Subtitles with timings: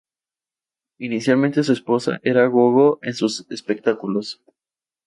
[0.97, 4.41] Inicialmente su esposa era gogó en sus espectáculos.